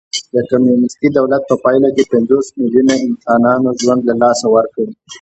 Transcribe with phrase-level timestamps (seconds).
[0.33, 4.85] د کمونېستي دولت په پایله کې پنځوس میلیونو انسانانو ژوند له لاسه ورکړ